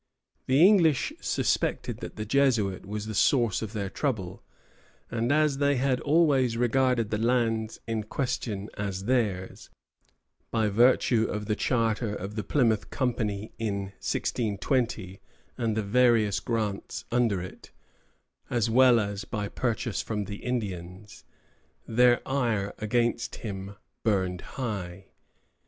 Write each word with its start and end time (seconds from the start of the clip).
The 0.47 0.65
English 0.65 1.13
suspected 1.21 1.99
that 1.99 2.15
the 2.15 2.25
Jesuit 2.25 2.87
was 2.87 3.05
the 3.05 3.13
source 3.13 3.61
of 3.61 3.71
their 3.73 3.87
trouble; 3.87 4.41
and 5.11 5.31
as 5.31 5.59
they 5.59 5.75
had 5.75 5.99
always 5.99 6.57
regarded 6.57 7.11
the 7.11 7.19
lands 7.19 7.79
in 7.85 8.01
question 8.05 8.71
as 8.79 9.05
theirs, 9.05 9.69
by 10.49 10.69
virtue 10.69 11.25
of 11.27 11.45
the 11.45 11.55
charter 11.55 12.15
of 12.15 12.33
the 12.33 12.43
Plymouth 12.43 12.89
Company 12.89 13.53
in 13.59 13.91
1620, 14.03 15.21
and 15.55 15.77
the 15.77 15.83
various 15.83 16.39
grants 16.39 17.05
under 17.11 17.39
it, 17.39 17.69
as 18.49 18.71
well 18.71 18.99
as 18.99 19.23
by 19.23 19.47
purchase 19.47 20.01
from 20.01 20.25
the 20.25 20.37
Indians, 20.37 21.25
their 21.87 22.27
ire 22.27 22.73
against 22.79 23.35
him 23.35 23.75
burned 24.03 24.41
high. 24.57 25.09